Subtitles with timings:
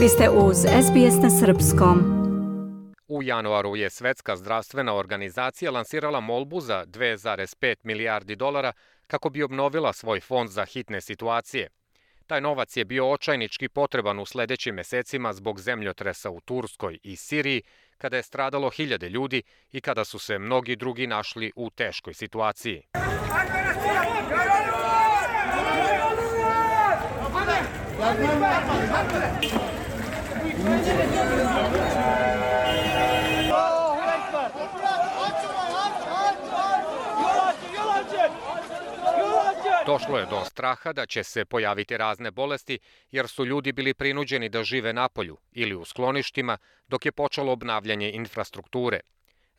[0.00, 1.98] Vi ste uz SBS na Srpskom.
[3.08, 8.72] U januaru je Svetska zdravstvena organizacija lansirala molbu za 2,5 milijardi dolara
[9.06, 11.68] kako bi obnovila svoj fond za hitne situacije.
[12.26, 17.62] Taj novac je bio očajnički potreban u sledećim mesecima zbog zemljotresa u Turskoj i Siriji,
[17.98, 19.42] kada je stradalo hiljade ljudi
[19.72, 22.82] i kada su se mnogi drugi našli u teškoj situaciji.
[39.86, 42.78] Došlo je do straha da će se pojaviti razne bolesti,
[43.10, 46.58] jer su ljudi bili prinuđeni da žive napolju ili u skloništima
[46.88, 49.00] dok je počelo obnavljanje infrastrukture.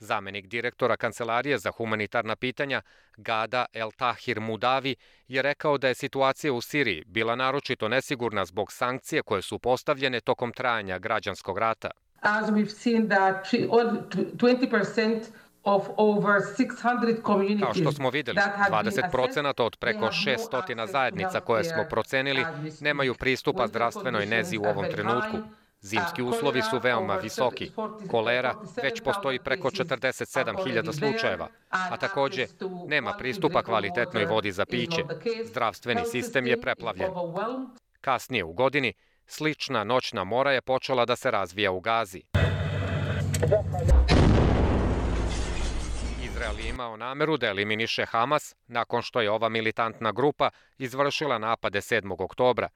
[0.00, 2.82] Zamenik direktora Kancelarije za humanitarna pitanja
[3.16, 4.94] Gada El Tahir Mudavi
[5.28, 10.20] je rekao da je situacija u Siriji bila naročito nesigurna zbog sankcije koje su postavljene
[10.20, 11.90] tokom trajanja građanskog rata.
[12.22, 15.24] As we've seen that 20%
[15.64, 18.38] of over 600 communities Kao što smo videli,
[18.70, 22.44] 20% od preko 600 zajednica koje smo procenili
[22.80, 25.38] nemaju pristupa zdravstvenoj nezi u ovom trenutku.
[25.80, 27.72] Zimski uslovi su veoma visoki.
[28.10, 32.46] Kolera već postoji preko 47.000 slučajeva, a takođe
[32.88, 35.04] nema pristupa kvalitetnoj vodi za piće.
[35.44, 37.10] Zdravstveni sistem je preplavljen.
[38.00, 38.92] Kasnije u godini,
[39.26, 42.22] slična noćna mora je počela da se razvija u Gazi.
[46.22, 51.80] Izrael je imao nameru da eliminiše Hamas nakon što je ova militantna grupa izvršila napade
[51.80, 52.16] 7.
[52.18, 52.68] oktobra.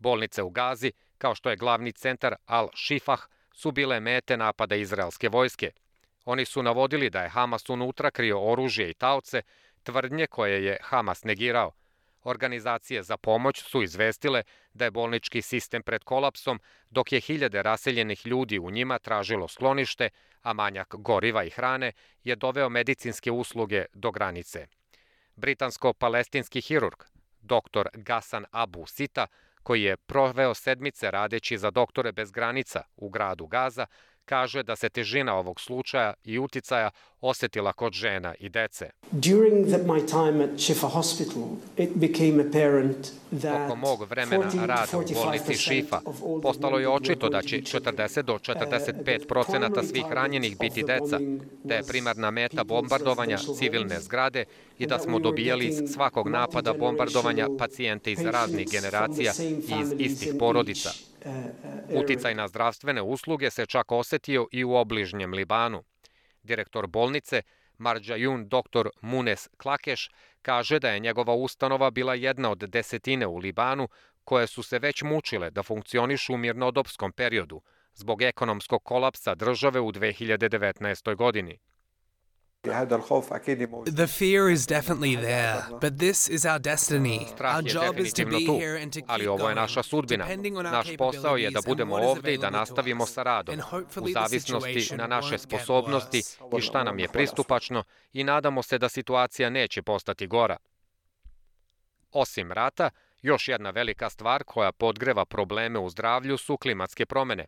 [0.00, 3.18] Bolnice u Gazi kao što je glavni centar Al-Shifah,
[3.52, 5.70] su bile mete napada izraelske vojske.
[6.24, 9.42] Oni su navodili da je Hamas unutra krio oružje i taoce,
[9.82, 11.72] tvrdnje koje je Hamas negirao.
[12.22, 14.42] Organizacije za pomoć su izvestile
[14.74, 20.08] da je bolnički sistem pred kolapsom, dok je hiljade raseljenih ljudi u njima tražilo sklonište,
[20.42, 21.92] a manjak goriva i hrane
[22.24, 24.66] je doveo medicinske usluge do granice.
[25.36, 27.02] Britansko-palestinski hirurg,
[27.40, 27.88] dr.
[27.94, 29.26] Gasan Abu Sita,
[29.62, 33.86] koji je proveo sedmice radeći za doktore bez granica u gradu Gaza,
[34.30, 38.90] kaže da se težina ovog slučaja i uticaja osetila kod žena i dece.
[39.10, 41.42] During the, my time at Shifa Hospital,
[41.76, 46.00] it became apparent that Tokom mog vremena rada u bolnici Šifa
[46.42, 51.18] postalo je očito da će 40 do 45 procenata svih ranjenih biti deca,
[51.64, 54.44] da je primarna meta bombardovanja civilne zgrade
[54.78, 60.34] i da smo dobijali iz svakog napada bombardovanja pacijente iz raznih generacija i iz istih
[60.38, 61.09] porodica.
[61.94, 65.84] Uticaj na zdravstvene usluge se čak osetio i u obližnjem Libanu.
[66.42, 67.42] Direktor bolnice,
[67.78, 68.88] Marđajun dr.
[69.00, 70.10] Munes Klakeš,
[70.42, 73.88] kaže da je njegova ustanova bila jedna od desetine u Libanu
[74.24, 77.62] koje su se već mučile da funkcionišu u mirnodopskom periodu
[77.94, 81.14] zbog ekonomskog kolapsa države u 2019.
[81.16, 81.58] godini.
[82.62, 87.26] The fear is definitely there, but this is our destiny.
[87.40, 90.24] Our job is to be here and to keep ali ovo je going, naša sudbina.
[90.24, 92.46] depending on our Naš posao je da capabilities and budemo what is ovde i da
[92.46, 93.12] available to nastavimo us.
[93.12, 96.22] sa radom, And u hopefully the zavisnosti situation na naše won't get sposobnosti
[96.58, 100.56] i šta nam je pristupačno i nadamo se da situacija neće postati gora.
[102.12, 102.90] Osim rata,
[103.22, 107.46] još jedna velika stvar koja podgreva probleme u zdravlju su klimatske promene.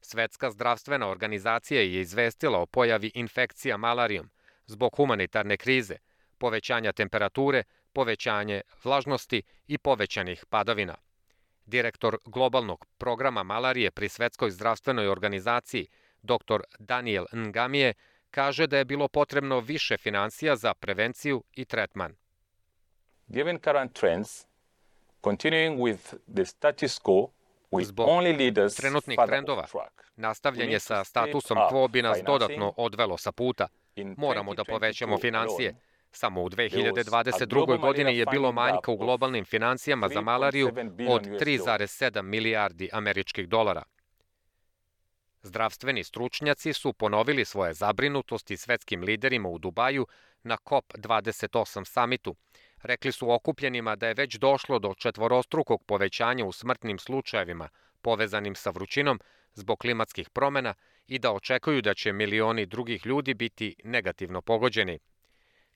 [0.00, 4.30] Svetska zdravstvena organizacija je izvestila o pojavi infekcija malarijom
[4.66, 5.96] zbog humanitarne krize,
[6.38, 7.62] povećanja temperature,
[7.92, 10.94] povećanje vlažnosti i povećanih padavina.
[11.66, 15.86] Direktor globalnog programa malarije pri Svetskoj zdravstvenoj organizaciji,
[16.22, 16.60] dr.
[16.78, 17.94] Daniel Ngamije,
[18.30, 22.16] kaže da je bilo potrebno više financija za prevenciju i tretman.
[23.28, 24.46] Given current trends,
[25.24, 27.28] continuing with the status quo
[27.70, 29.66] with Zbog only leaders trenutnih trendova.
[30.16, 33.68] Nastavljanje sa statusom quo bi nas dodatno odvelo sa puta.
[34.04, 35.74] Moramo da 2022 povećamo financije.
[36.12, 37.80] Samo u global 2022.
[37.80, 40.66] godini je bilo manjka u globalnim financijama za 3,7 malariju
[41.08, 43.82] od US 3,7 milijardi američkih dolara.
[45.42, 50.06] Zdravstveni stručnjaci su ponovili svoje zabrinutosti svetskim liderima u Dubaju
[50.42, 52.36] na COP28 samitu.
[52.82, 57.68] Rekli su okupljenima da je već došlo do četvorostrukog povećanja u smrtnim slučajevima
[58.02, 59.20] povezanim sa vrućinom
[59.54, 60.74] zbog klimatskih promena
[61.08, 64.98] i da očekuju da će milioni drugih ljudi biti negativno pogođeni.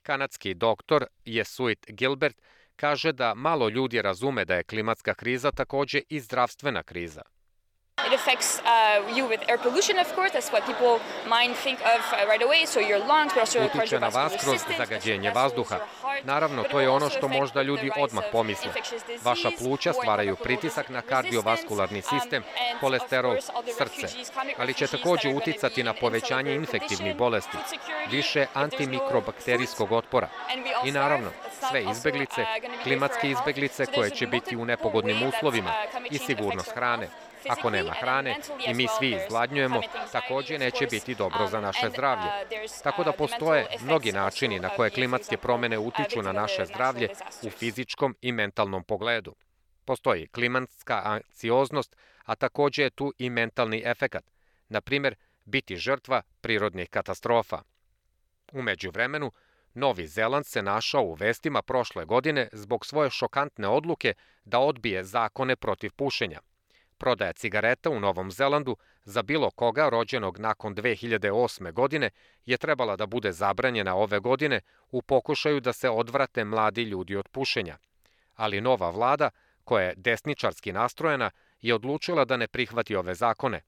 [0.01, 2.41] Kanadski doktor Jesuit Gilbert
[2.75, 7.21] kaže da malo ljudi razume da je klimatska kriza takođe i zdravstvena kriza.
[8.11, 10.31] It affects uh, you with air pollution, of course.
[10.33, 12.65] That's what people mind think of uh, right away.
[12.65, 15.79] So your lungs, but also your Utiče na vas kroz system, zagađenje vazduha.
[16.23, 18.71] Naravno, to je ono što možda ljudi odmah pomisle.
[19.23, 22.43] Vaša pluća stvaraju pritisak na kardiovaskularni um, sistem,
[22.79, 23.37] kolesterol,
[23.77, 24.07] srce,
[24.57, 27.57] ali će takođe uticati na povećanje infektivnih bolesti,
[28.11, 30.27] više antimikrobakterijskog otpora
[30.85, 31.29] i naravno
[31.69, 37.07] sve izbeglice, uh, klimatske izbeglice koje će biti u nepogodnim uslovima uh, i sigurnost hrane.
[37.49, 38.35] Ako nema hrane
[38.67, 42.25] i mi svi izgladnjujemo, takođe neće biti dobro za um, naše zdravlje.
[42.25, 46.31] uh, there's, Tako da uh, postoje mnogi načini na koje klimatske promene uh, utiču na
[46.31, 47.09] naše zdravlje
[47.41, 49.35] u fizičkom i mentalnom pogledu.
[49.85, 51.95] Postoji klimatska anksioznost,
[52.25, 54.23] a takođe je tu i mentalni efekat.
[54.69, 55.15] Na primer,
[55.45, 57.61] biti žrtva prirodnih katastrofa.
[58.51, 59.31] Umeđu vremenu,
[59.73, 64.13] Novi Zeland se našao u vestima prošle godine zbog svoje šokantne odluke
[64.45, 66.39] da odbije zakone protiv pušenja.
[67.01, 71.71] Prodaja cigareta u Novom Zelandu za bilo koga rođenog nakon 2008.
[71.71, 72.09] godine
[72.45, 74.61] je trebala da bude zabranjena ove godine
[74.91, 77.77] u pokušaju da se odvrate mladi ljudi od pušenja.
[78.35, 79.29] Ali nova vlada,
[79.63, 81.31] koja je desničarski nastrojena,
[81.61, 83.61] je odlučila da ne prihvati ove zakone.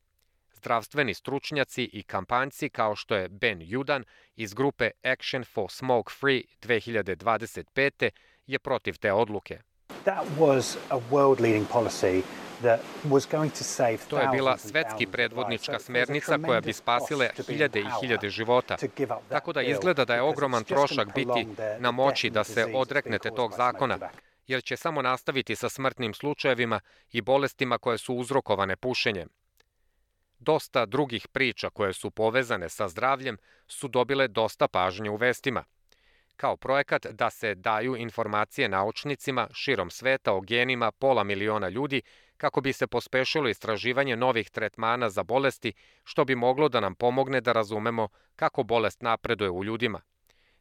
[0.54, 4.04] Zdravstveni stručnjaci i kampanjci kao što je Ben Judan
[4.36, 8.10] iz grupe Action for Smoke Free 2025.
[8.48, 9.62] je protiv te odluke.
[10.04, 12.22] That was a world leading policy
[14.10, 18.78] to je bila svetski predvodnička smernica koja bi spasile hiljade i hiljade života.
[19.30, 21.48] Tako da izgleda da je ogroman trošak biti
[21.80, 23.98] na moći da se odreknete tog zakona,
[24.48, 26.80] jer će samo nastaviti sa smrtnim slučajevima
[27.12, 29.30] i bolestima koje su uzrokovane pušenjem.
[30.40, 33.38] Dosta drugih priča koje su povezane sa zdravljem
[33.68, 35.64] su dobile dosta pažnje u vestima.
[36.36, 42.02] Kao projekat da se daju informacije naučnicima širom sveta o genima pola miliona ljudi
[42.44, 45.74] kako bi se pospešilo istraživanje novih tretmana za bolesti,
[46.04, 50.02] što bi moglo da nam pomogne da razumemo kako bolest napreduje u ljudima.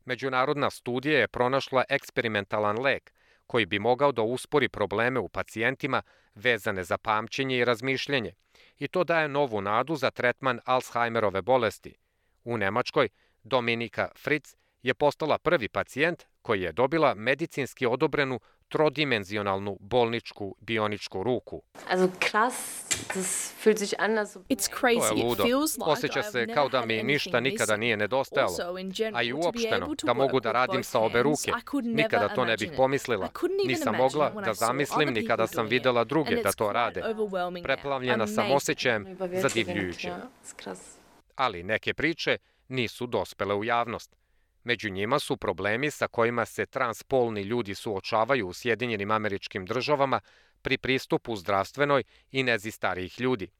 [0.04, 3.12] Međunarodna studija je pronašla eksperimentalan lek
[3.46, 6.02] koji bi mogao da uspori probleme u pacijentima
[6.34, 8.32] vezane za pamćenje i razmišljenje
[8.78, 11.94] i to daje novu nadu za tretman Alzheimerove bolesti.
[12.44, 13.08] U Nemačkoj
[13.42, 21.62] Dominika Fritz je postala prvi pacijent koji je dobila medicinski odobrenu trodimenzionalnu bolničku bioničku ruku.
[21.90, 22.54] Also krass,
[23.14, 25.16] das fühlt sich an, als ob It's To crazy.
[25.16, 25.44] je It ludo.
[25.44, 28.50] feels like Osjeća I've se never kao da mi anything ništa nikada nije nedostajalo.
[28.50, 28.74] Also,
[29.14, 31.52] A i to uopšteno, to da mogu da radim sa obe ruke.
[31.82, 33.28] Nikada to ne bih pomislila.
[33.66, 36.08] Nisam mogla da zamislim ni kada sam videla it.
[36.08, 37.02] druge da to rade.
[37.62, 39.06] Preplavljena sam osjećajem
[40.56, 40.80] krass.
[41.36, 42.38] ali neke priče
[42.68, 44.21] nisu dospele u javnost.
[44.64, 50.20] Među njima su problemi sa kojima se transpolni ljudi suočavaju u Sjedinjenim američkim državama
[50.62, 53.50] pri pristupu zdravstvenoj i nezi starijih ljudi.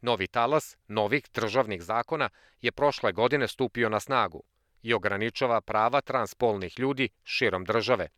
[0.00, 2.28] Novi talas novih državnih zakona
[2.60, 4.42] je prošle godine stupio na snagu
[4.82, 8.08] i ograničava prava transpolnih ljudi širom države.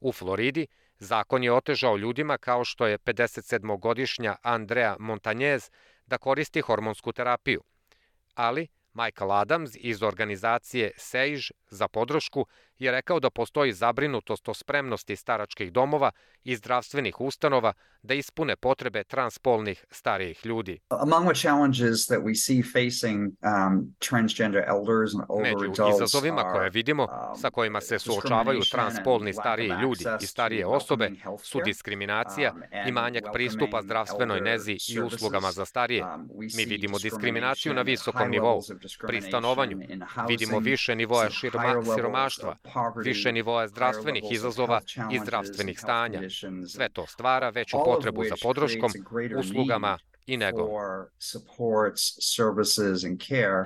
[0.00, 0.66] U Floridi
[0.98, 5.70] zakon je otežao ljudima kao što je 57-godišnja Andrea Montanjez
[6.06, 7.62] da koristi hormonsku terapiju.
[8.34, 12.46] Ali Michael Adams iz organizacije SAGE za podršku
[12.78, 16.10] je rekao da postoji zabrinutost o spremnosti staračkih domova
[16.44, 17.72] i zdravstvenih ustanova
[18.02, 20.78] da ispune potrebe transpolnih starijih ljudi.
[25.28, 30.66] Um, Među izazovima koje vidimo, um, sa kojima se suočavaju transpolni stariji ljudi i starije
[30.66, 31.10] osobe
[31.42, 36.04] su diskriminacija um, i manjak pristupa zdravstvenoj nezi i uslugama za starije.
[36.04, 38.62] Um, Mi vidimo diskriminaciju na visokom nivou,
[39.06, 39.80] pri stanovanju.
[39.88, 42.56] in Vidimo housing, više nivoa see širma, siromaštva,
[43.04, 46.18] više nivoa higher zdravstvenih izazova i challenges zdravstvenih stanja.
[46.18, 46.72] conditions.
[46.72, 50.00] Sve to stvara veću All of potrebu za which podrškom, creates a greater uslugama need
[50.26, 50.66] i negom.
[50.66, 52.02] for supports,
[52.36, 53.64] services and care.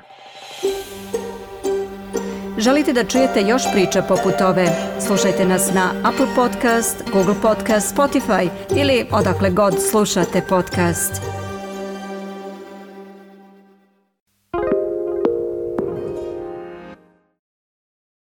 [2.58, 4.66] Želite da čujete još priča poput ove?
[5.06, 11.39] Slušajte nas na Apple Podcast, Google Podcast, Spotify ili odakle god slušate podcast.